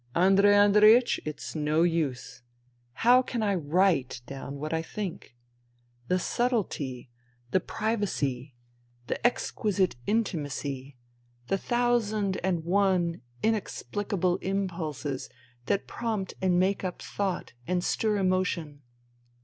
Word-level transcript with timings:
"Andrei 0.15 0.53
Andreiech, 0.55 1.19
it's 1.25 1.53
no 1.53 1.83
use. 1.83 2.41
How 3.05 3.21
can 3.21 3.43
I 3.43 3.53
write 3.53 4.23
down 4.25 4.55
what 4.57 4.73
I 4.73 4.81
think? 4.81 5.35
The 6.07 6.17
subtlety, 6.17 7.11
the 7.51 7.59
privacy, 7.59 8.55
the 9.05 9.23
exquisite 9.23 9.95
intimacy, 10.07 10.97
the 11.49 11.57
thousand 11.59 12.37
and 12.43 12.63
one 12.63 13.21
inexpHcable 13.43 14.41
impulses 14.41 15.29
that 15.67 15.85
prompt 15.85 16.33
and 16.41 16.59
make 16.59 16.83
up 16.83 16.99
thought 16.99 17.53
and 17.67 17.83
stir 17.83 18.17
emotion 18.17 18.81